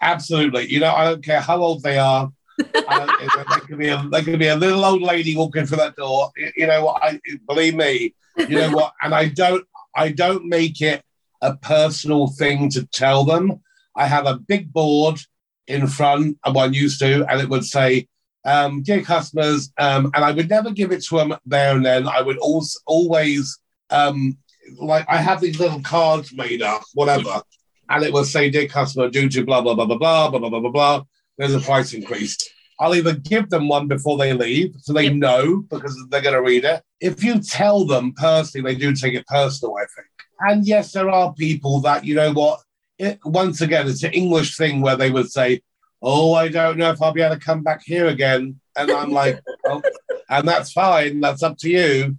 [0.00, 0.70] absolutely.
[0.70, 2.30] You know, I don't care how old they are.
[2.58, 6.30] They could be a could be a little old lady walking through that door.
[6.36, 7.02] You- You know what?
[7.02, 8.14] I believe me.
[8.36, 8.92] You know what?
[9.02, 11.02] And I don't I don't make it
[11.42, 13.60] a personal thing to tell them.
[13.96, 15.18] I have a big board
[15.66, 18.08] in front, and one used to, and it would say,
[18.44, 22.08] um, "Dear customers," um, and I would never give it to them there and then.
[22.08, 23.58] I would also always
[23.90, 24.36] um,
[24.78, 27.42] like I have these little cards made up, whatever
[27.90, 30.50] and it will say, "Dear customer, due to blah blah blah blah blah blah blah
[30.50, 31.04] blah blah blah,
[31.36, 32.36] there's a price increase."
[32.80, 35.14] I'll either give them one before they leave, so they Yep.
[35.14, 36.80] know because they're going to read it.
[37.00, 39.74] If you tell them personally, they do take it personal.
[39.76, 40.06] I think.
[40.40, 42.60] And yes, there are people that you know what.
[42.98, 45.60] It, once again, it's an English thing where they would say,
[46.02, 49.10] "Oh, I don't know if I'll be able to come back here again," and I'm
[49.10, 49.82] like, oh,
[50.28, 51.20] "And that's fine.
[51.20, 52.16] That's up to you."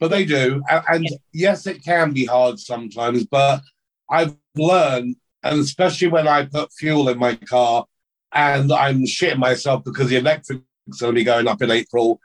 [0.00, 3.62] But they do, and, and yes, it can be hard sometimes, but
[4.10, 7.86] I've learned, and especially when I put fuel in my car
[8.32, 12.20] and I'm shitting myself because the electric's only going up in April,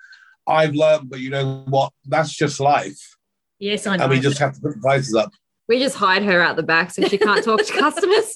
[0.48, 1.92] I've learned, but you know what?
[2.06, 3.16] That's just life.
[3.60, 4.04] Yes, I know.
[4.06, 5.32] And we just have to put the prices up.
[5.68, 8.34] we just hide her out the back so she can't talk to customers.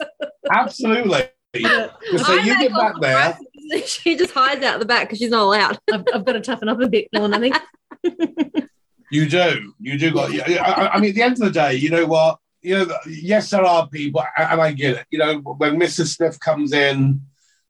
[0.52, 1.24] Absolutely.
[1.54, 3.16] So you get back on there.
[3.16, 3.48] prices.
[3.86, 5.78] She just hides out the back because she's not allowed.
[5.94, 7.34] I've, I've got to toughen up a bit, Colin.
[7.34, 7.56] I think.
[9.12, 9.74] You do.
[9.80, 10.32] You do got.
[10.32, 12.40] I, I- I mean, at the end of the day, you know what?
[12.62, 15.06] You know, yes, there are people, and I get it.
[15.10, 16.16] You know, when Mrs.
[16.16, 17.22] Smith comes in,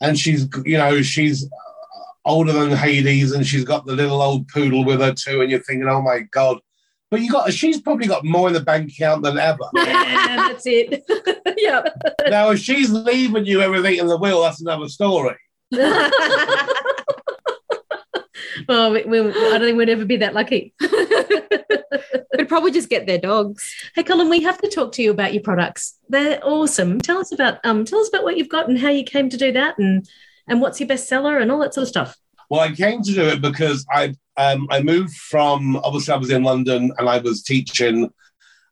[0.01, 4.47] and she's, you know, she's uh, older than Hades, and she's got the little old
[4.49, 6.59] poodle with her too, and you're thinking, oh my god.
[7.11, 9.65] But you got, she's probably got more in the bank account than ever.
[9.75, 11.03] Yeah, that's it.
[11.57, 11.83] yeah.
[12.29, 15.35] now, if she's leaving you everything in the will, that's another story.
[15.71, 16.09] well,
[18.93, 20.73] we, we, I don't think we'd ever be that lucky.
[22.37, 23.69] We'd probably just get their dogs.
[23.93, 25.97] Hey, Colin, we have to talk to you about your products.
[26.07, 27.01] They're awesome.
[27.01, 29.37] Tell us about um, tell us about what you've got and how you came to
[29.37, 30.07] do that, and
[30.47, 32.17] and what's your bestseller and all that sort of stuff.
[32.49, 36.31] Well, I came to do it because I um, I moved from obviously I was
[36.31, 38.09] in London and I was teaching,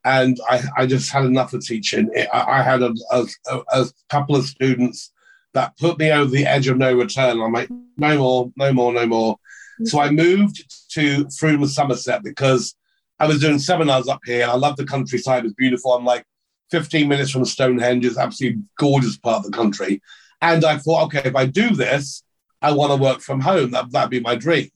[0.03, 2.09] and I, I just had enough of teaching.
[2.33, 3.25] I, I had a, a,
[3.71, 5.11] a, couple of students
[5.53, 7.41] that put me over the edge of no return.
[7.41, 9.37] I'm like, no more, no more, no more.
[9.83, 12.75] So I moved to Frome, Somerset because
[13.19, 14.47] I was doing seminars up here.
[14.47, 15.93] I love the countryside; it's beautiful.
[15.93, 16.25] I'm like
[16.71, 18.05] 15 minutes from Stonehenge.
[18.05, 20.01] It's absolutely gorgeous part of the country.
[20.41, 22.23] And I thought, okay, if I do this,
[22.61, 23.71] I want to work from home.
[23.71, 24.69] That that'd be my dream.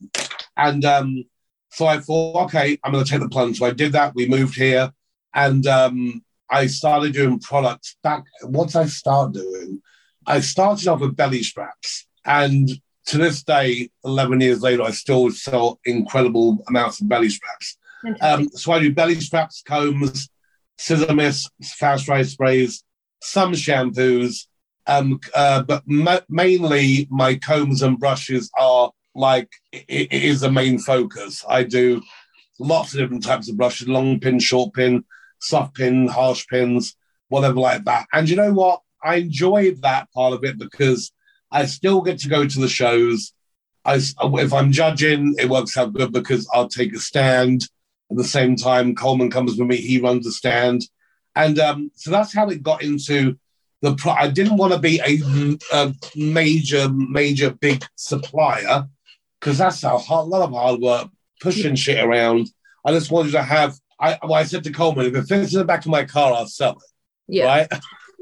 [0.56, 1.24] And um,
[1.70, 3.58] so I thought, okay, I'm going to take the plunge.
[3.58, 4.14] So I did that.
[4.14, 4.92] We moved here,
[5.34, 7.96] and um, I started doing products.
[8.02, 9.82] Back once I started doing,
[10.26, 12.68] I started off with belly straps, and
[13.06, 17.76] to this day, 11 years later, I still sell incredible amounts of belly straps.
[18.20, 20.28] Um, so I do belly straps, combs,
[20.78, 22.82] scissor mist, fast dry sprays,
[23.20, 24.46] some shampoos,
[24.86, 30.78] um, uh, but ma- mainly my combs and brushes are like it, is the main
[30.78, 31.44] focus.
[31.48, 32.02] I do
[32.58, 35.04] lots of different types of brushes: long pin, short pin,
[35.40, 36.96] soft pin, harsh pins,
[37.28, 38.06] whatever like that.
[38.12, 38.80] And you know what?
[39.02, 41.12] I enjoy that part of it because
[41.50, 43.32] I still get to go to the shows.
[43.84, 47.68] I, if I'm judging, it works out good because I'll take a stand.
[48.10, 50.82] At the same time, Coleman comes with me; he runs the stand,
[51.34, 53.36] and um, so that's how it got into
[53.80, 53.94] the.
[53.94, 58.88] Pro- I didn't want to be a, a major, major, big supplier
[59.44, 61.08] because that's a hard, lot of hard work
[61.40, 62.48] pushing shit around.
[62.84, 63.78] I just wanted to have.
[64.00, 66.32] I, well, I said to Coleman, if it fits in the back of my car,
[66.32, 66.82] I'll sell it.
[67.28, 67.44] Yeah.
[67.44, 67.68] Right.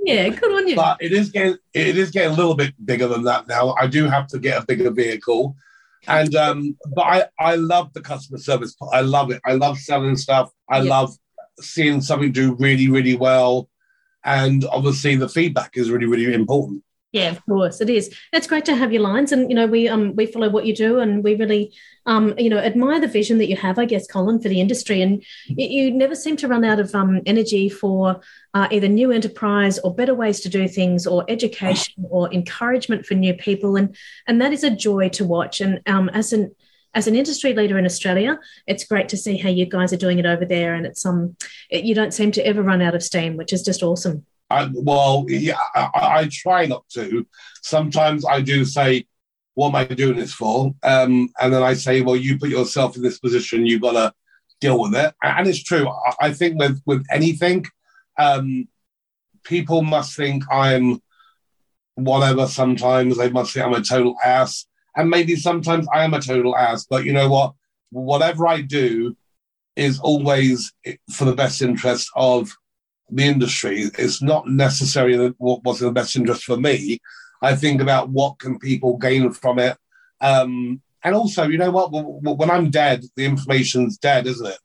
[0.05, 0.75] Yeah, good on you.
[0.75, 3.75] But it is getting it is getting a little bit bigger than that now.
[3.75, 5.55] I do have to get a bigger vehicle,
[6.09, 8.75] and um, but I I love the customer service.
[8.93, 9.41] I love it.
[9.45, 10.51] I love selling stuff.
[10.69, 10.91] I Yeah.
[10.91, 11.17] love
[11.61, 13.69] seeing something do really really well,
[14.25, 16.83] and obviously the feedback is really really important.
[17.13, 18.15] Yeah, of course it is.
[18.33, 20.75] It's great to have your lines, and you know we um we follow what you
[20.75, 21.75] do, and we really
[22.07, 25.03] um you know admire the vision that you have, I guess, Colin, for the industry,
[25.03, 28.23] and you, you never seem to run out of um energy for
[28.55, 33.13] uh, either new enterprise or better ways to do things, or education or encouragement for
[33.13, 33.95] new people, and
[34.27, 35.61] and that is a joy to watch.
[35.61, 36.55] And um as an
[36.95, 40.19] as an industry leader in Australia, it's great to see how you guys are doing
[40.19, 41.37] it over there, and it's um
[41.69, 44.25] it, you don't seem to ever run out of steam, which is just awesome.
[44.75, 47.27] Well, yeah, I, I try not to.
[47.63, 49.07] Sometimes I do say,
[49.55, 52.97] "What am I doing this for?" Um, and then I say, "Well, you put yourself
[52.97, 53.67] in this position.
[53.67, 54.13] You've got to
[54.61, 55.89] deal with it." And it's true.
[55.89, 57.67] I, I think with with anything,
[58.19, 58.69] um,
[59.45, 61.01] people must think I'm
[61.95, 62.47] whatever.
[62.47, 66.57] Sometimes they must think I'm a total ass, and maybe sometimes I am a total
[66.57, 66.87] ass.
[66.89, 67.55] But you know what?
[67.91, 69.17] Whatever I do
[69.77, 70.73] is always
[71.11, 72.51] for the best interest of
[73.13, 73.91] the industry.
[73.99, 77.01] It's not necessarily what was in the best interest for me.
[77.43, 79.77] I think about what can people gain from it.
[80.21, 81.91] Um, and also, you know what?
[81.91, 84.59] When I'm dead, the information's dead, isn't it?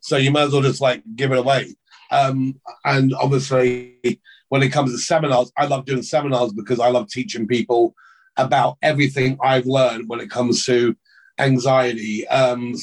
[0.00, 1.76] So you might as well just like give it away.
[2.10, 7.08] Um, and obviously, when it comes to seminars, I love doing seminars because I love
[7.08, 7.94] teaching people
[8.36, 10.96] about everything I've learned when it comes to
[11.38, 12.74] anxiety, um,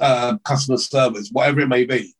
[0.00, 2.14] uh, customer service, whatever it may be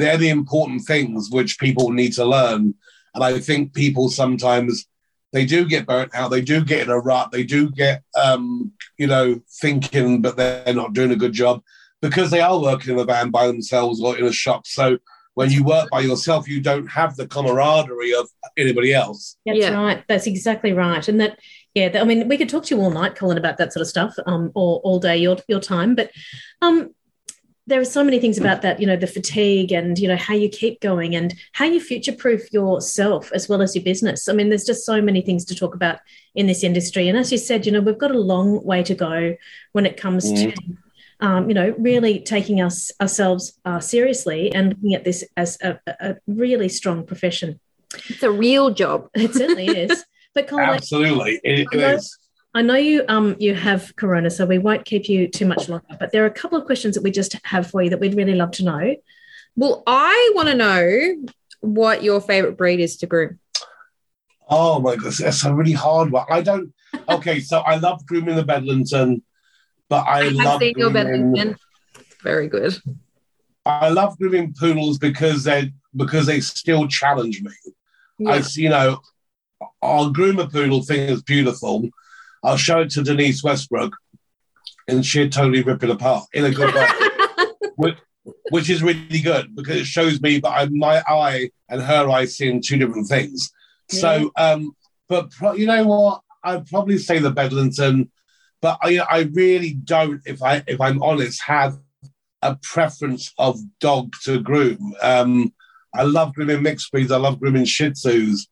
[0.00, 2.74] they're the important things which people need to learn.
[3.14, 4.86] And I think people sometimes
[5.32, 8.72] they do get burnt out, they do get in a rut, they do get um,
[8.98, 11.62] you know, thinking but they're not doing a good job
[12.02, 14.66] because they are working in a van by themselves or in a shop.
[14.66, 14.98] So
[15.34, 19.36] when you work by yourself, you don't have the camaraderie of anybody else.
[19.46, 19.74] That's Yeah.
[19.74, 20.02] right.
[20.08, 21.06] That's exactly right.
[21.06, 21.38] And that,
[21.74, 23.82] yeah, that, I mean, we could talk to you all night, Colin, about that sort
[23.82, 25.94] of stuff, um, or all day your your time.
[25.94, 26.10] But
[26.60, 26.94] um,
[27.70, 30.34] there are so many things about that, you know, the fatigue and you know how
[30.34, 34.28] you keep going and how you future proof yourself as well as your business.
[34.28, 36.00] I mean, there's just so many things to talk about
[36.34, 37.08] in this industry.
[37.08, 39.36] And as you said, you know, we've got a long way to go
[39.72, 40.52] when it comes to.
[41.22, 45.78] Um, you know, really taking us ourselves uh, seriously and looking at this as a,
[45.86, 47.60] a really strong profession.
[48.08, 49.10] It's a real job.
[49.14, 50.04] It certainly is.
[50.32, 51.94] But Colin, Absolutely, it, it Hello?
[51.94, 52.16] is.
[52.54, 55.84] I know you um you have corona, so we won't keep you too much longer.
[55.98, 58.14] But there are a couple of questions that we just have for you that we'd
[58.16, 58.96] really love to know.
[59.56, 61.24] Well, I want to know
[61.60, 63.38] what your favorite breed is to groom.
[64.48, 66.26] Oh my goodness, that's a really hard one.
[66.28, 66.72] I don't.
[67.08, 69.22] Okay, so I love grooming the Bedlington,
[69.88, 71.56] but I, I have love seen your grooming- Bedlington.
[72.22, 72.76] Very good.
[73.64, 77.52] I love grooming poodles because they because they still challenge me.
[78.26, 78.40] I Yeah.
[78.42, 79.00] see, you know,
[79.80, 81.88] I'll groom a poodle, thing is beautiful.
[82.42, 83.96] I'll show it to Denise Westbrook,
[84.88, 86.88] and she'd totally rip it apart in a good way,
[87.76, 87.98] which,
[88.50, 92.24] which is really good because it shows me that I, my eye and her eye
[92.24, 93.50] seeing two different things.
[93.88, 94.72] So, um,
[95.08, 96.22] but pro- you know what?
[96.44, 98.10] I'd probably say the Bedlington
[98.60, 101.78] but I, I really don't, if I if I'm honest, have
[102.42, 104.94] a preference of dog to groom.
[105.02, 105.52] Um,
[105.94, 107.10] I love grooming mixed breeds.
[107.10, 108.46] I love grooming Shih Tzus.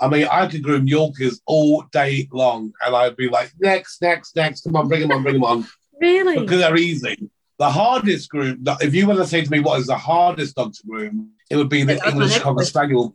[0.00, 4.34] I mean, I could groom Yorkers all day long, and I'd be like, next, next,
[4.34, 4.62] next.
[4.62, 5.66] Come on, bring them on, bring them on.
[6.00, 6.40] Really?
[6.40, 7.30] Because they're easy.
[7.58, 10.72] The hardest groom, if you were to say to me what is the hardest dog
[10.72, 12.64] to groom, it would be the That's English Cocker.
[12.64, 13.14] Spaniel.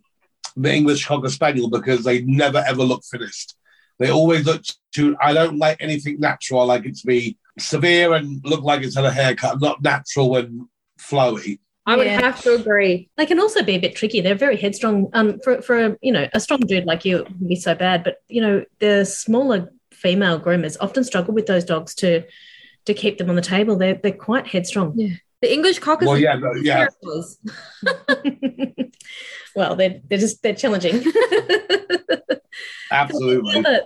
[0.56, 3.56] The English Cocker Spaniel because they never ever look finished.
[3.98, 4.62] They always look
[4.94, 5.18] too.
[5.20, 6.62] I don't like anything natural.
[6.62, 10.36] I like it to be severe and look like it's had a haircut, not natural
[10.38, 10.68] and
[11.00, 11.60] flowy.
[11.88, 12.20] I would Yeah.
[12.22, 13.10] have to agree.
[13.16, 14.22] They can also be a bit tricky.
[14.22, 15.10] They're very headstrong.
[15.14, 18.04] Um, for for you know a strong dude like you it would be so bad,
[18.04, 22.24] but you know the smaller female groomers often struggle with those dogs to
[22.86, 23.78] to keep them on the table.
[23.78, 24.96] They're they're quite headstrong.
[25.42, 26.06] The English cocker.
[26.08, 26.88] Well, yeah, no, yeah.
[29.56, 31.00] well, they're they're just they're challenging.
[31.00, 32.42] the,
[32.92, 33.58] Absolutely.
[33.60, 33.82] other,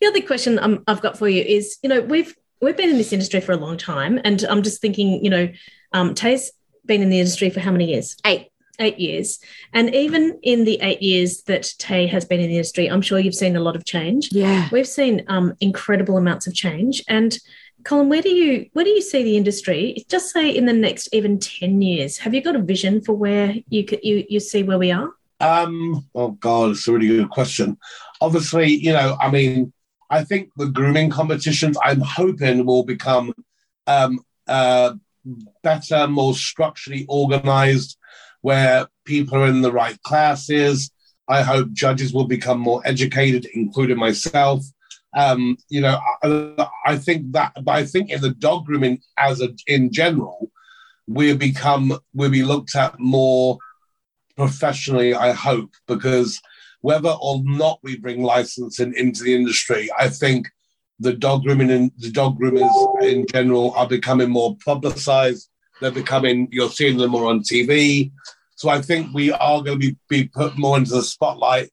[0.00, 2.96] the other question um, I've got for you is, you know, we've we've been in
[2.96, 5.48] this industry for a long time, and I'm just thinking, you know,
[5.92, 6.52] um, Tay's
[6.86, 8.16] been in the industry for how many years?
[8.24, 8.48] Eight.
[8.80, 9.38] Eight years.
[9.72, 13.20] And even in the eight years that Tay has been in the industry, I'm sure
[13.20, 14.30] you've seen a lot of change.
[14.32, 14.68] Yeah.
[14.72, 17.00] We've seen um, incredible amounts of change.
[17.06, 17.38] And
[17.84, 20.04] Colin, where do you where do you see the industry?
[20.08, 22.18] Just say in the next even ten years.
[22.18, 25.10] Have you got a vision for where you could you you see where we are?
[25.38, 27.78] Um, oh God, it's a really good question.
[28.20, 29.72] Obviously, you know, I mean,
[30.10, 33.34] I think the grooming competitions I'm hoping will become
[33.86, 34.94] um, uh,
[35.62, 37.98] better, more structurally organized,
[38.40, 40.90] where people are in the right classes.
[41.28, 44.64] I hope judges will become more educated, including myself.
[45.16, 49.40] Um, you know, I, I think that, but I think in the dog grooming as
[49.40, 50.50] a, in general,
[51.06, 53.58] we'll become we'll be looked at more
[54.36, 56.40] professionally, I hope, because
[56.80, 60.48] whether or not we bring licensing into the industry, I think
[61.00, 65.48] the dog grooming and the dog groomers in general are becoming more publicized.
[65.80, 68.12] They're becoming, you're seeing them more on TV.
[68.54, 71.70] So I think we are going to be, be put more into the spotlight,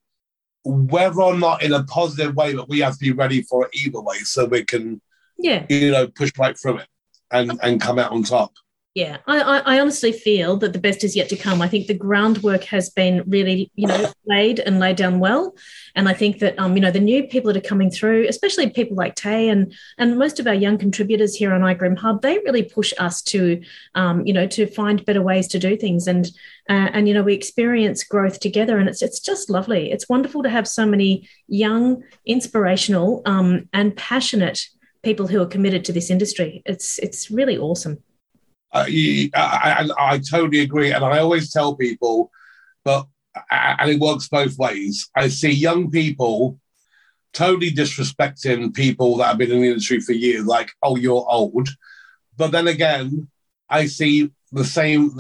[0.63, 3.71] whether or not in a positive way, but we have to be ready for it
[3.75, 5.01] either way so we can,
[5.37, 5.65] Yeah.
[5.69, 6.87] you know, push right through it
[7.29, 8.53] and, and come out on top.
[8.93, 11.61] Yeah, I, I, I honestly feel that the best is yet to come.
[11.61, 15.55] I think the groundwork has been really, you know, laid and laid down well,
[15.95, 18.69] and I think that um, you know, the new people that are coming through, especially
[18.69, 22.39] people like Tay and and most of our young contributors here on iGroom Hub, they
[22.39, 23.61] really push us to,
[23.95, 26.25] um, you know, to find better ways to do things, and
[26.69, 29.89] uh, and you know, we experience growth together, and it's it's just lovely.
[29.89, 34.67] It's wonderful to have so many young, inspirational, um, and passionate
[35.01, 36.61] people who are committed to this industry.
[36.65, 38.03] It's it's really awesome.
[38.73, 42.31] Uh, I, I, I totally agree, and I always tell people,
[42.83, 43.07] but
[43.49, 45.09] and it works both ways.
[45.15, 46.59] I see young people
[47.33, 51.69] totally disrespecting people that have been in the industry for years, like, "Oh, you're old,"
[52.37, 53.27] but then again,
[53.69, 55.11] I see the same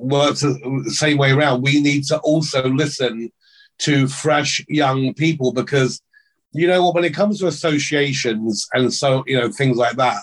[0.00, 1.62] works the same way around.
[1.62, 3.30] We need to also listen
[3.78, 6.02] to fresh young people because
[6.52, 10.22] you know what, when it comes to associations and so you know things like that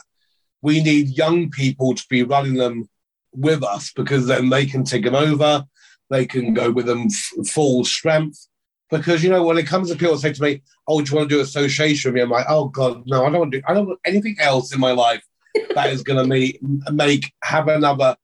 [0.61, 2.89] we need young people to be running them
[3.33, 5.65] with us because then they can take them over.
[6.09, 8.47] They can go with them f- full strength.
[8.89, 11.29] Because you know, when it comes to people say to me, "Oh, do you want
[11.29, 13.25] to do association with me?" I'm like, "Oh God, no!
[13.25, 13.63] I don't want to do.
[13.67, 15.21] I don't want anything else in my life
[15.75, 16.59] that is going to make
[16.93, 18.15] make have another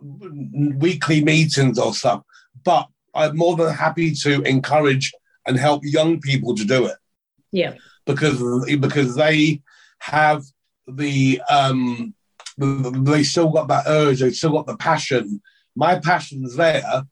[0.00, 2.22] weekly meetings or stuff."
[2.64, 5.12] But I'm more than happy to encourage
[5.46, 6.96] and help young people to do it
[7.52, 7.74] Yeah.
[8.06, 8.40] because
[8.78, 9.62] because they
[9.98, 10.42] have
[10.86, 12.14] the um
[12.58, 15.40] they still got that urge they still got the passion
[15.74, 17.02] my passion's there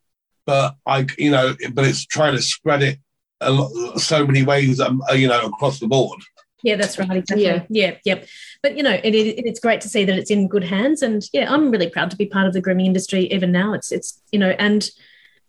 [0.47, 2.99] but i you know but it's trying to spread it
[3.41, 6.21] a lot, so many ways um, you know across the board
[6.63, 7.11] Yeah, that's right.
[7.11, 7.45] Exactly.
[7.45, 7.65] Yeah.
[7.69, 7.97] Yeah.
[8.05, 8.27] Yep.
[8.63, 11.23] But you know, it, it, it's great to see that it's in good hands, and
[11.33, 13.23] yeah, I'm really proud to be part of the grooming industry.
[13.33, 14.89] Even now, it's it's you know, and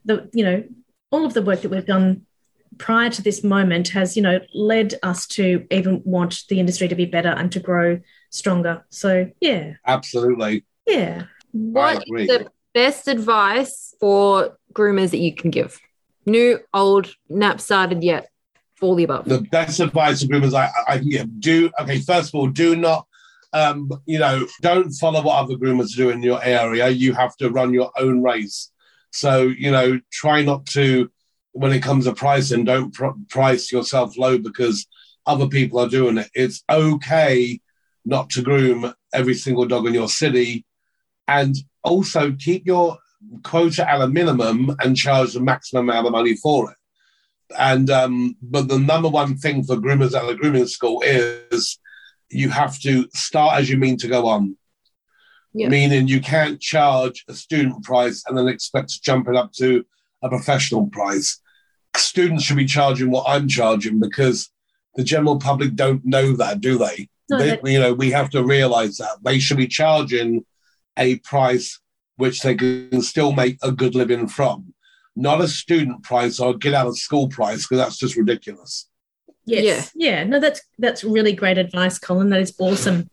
[0.06, 0.64] the you know,
[1.12, 2.26] all of the work that we've done
[2.80, 6.96] prior to this moment has you know led us to even want the industry to
[6.96, 8.00] be better and to grow
[8.34, 8.84] stronger.
[8.90, 11.24] So yeah, absolutely yeah.
[11.52, 15.80] What the best advice for groomers that you can give?
[16.26, 18.30] New, old, nap started yet?
[18.82, 19.30] All the above.
[19.30, 22.76] the best advice for groomers I, I can give do okay first of all do
[22.76, 23.08] not
[23.54, 27.50] um, you know don't follow what other groomers do in your area you have to
[27.50, 28.72] run your own race
[29.12, 31.10] so you know try not to
[31.54, 34.86] when it comes to pricing don't pr- price yourself low because
[35.26, 37.62] other people are doing it it's okay
[38.06, 40.66] not to groom every single dog in your city
[41.28, 42.98] and also keep your
[43.44, 46.78] quota at a minimum and charge the maximum amount of money for it
[47.58, 51.80] and um, but the number one thing for groomers at the grooming school is
[52.30, 54.58] you have to start as you mean to go on.
[55.54, 55.70] Yeah.
[55.70, 59.86] Meaning you can't charge a student price and then expect to jump it up to
[60.24, 61.40] a professional price.
[61.96, 64.50] Students should be charging what I'm charging because
[64.96, 67.10] the general public don't know that, do they?
[67.34, 70.46] No, they that- you know, we have to realize that they should be charging
[70.98, 71.80] a price
[72.18, 74.74] which they can still make a good living from,
[75.16, 78.88] not a student price or get out of school price because that's just ridiculous.
[79.46, 79.92] Yes.
[79.96, 80.24] Yeah.
[80.24, 82.30] No, that's that's really great advice, Colin.
[82.30, 83.10] That is awesome.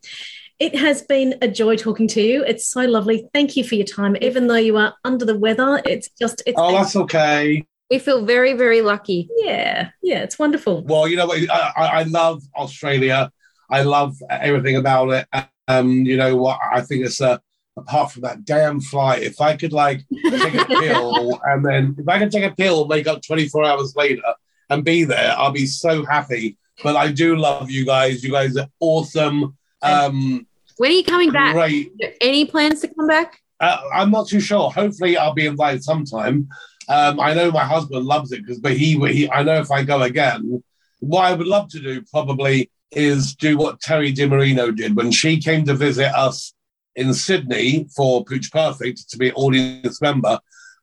[0.59, 2.43] It has been a joy talking to you.
[2.43, 3.27] It's so lovely.
[3.33, 4.15] Thank you for your time.
[4.21, 7.65] Even though you are under the weather, it's just it's Oh, that's okay.
[7.89, 9.27] We feel very, very lucky.
[9.37, 10.83] yeah, yeah, it's wonderful.
[10.85, 11.29] Well, you know?
[11.33, 13.31] I, I I love Australia.
[13.71, 15.27] I love everything about it.
[15.67, 16.59] Um, you know what?
[16.71, 17.41] I think it's a
[17.77, 19.23] apart from that damn flight.
[19.23, 22.87] If I could like take a pill and then if I could take a pill,
[22.87, 24.21] wake up 24 hours later
[24.69, 26.57] and be there, I'll be so happy.
[26.83, 28.23] But I do love you guys.
[28.23, 29.57] You guys are awesome.
[29.81, 30.45] Um,
[30.77, 31.53] When are you coming back?
[31.53, 31.91] great.
[32.19, 33.39] Any plans to come back?
[33.59, 34.71] Uh, I'm not too sure.
[34.71, 36.49] Hopefully, I'll be invited sometime.
[36.89, 39.83] Um, I know my husband loves it because, but he, he, I know if I
[39.83, 40.63] go again,
[40.99, 45.39] what I would love to do probably is do what Teri DiMarino did when she
[45.39, 46.53] came to visit us
[46.95, 50.39] in Sydney for Pooch Perfect to be an audience member.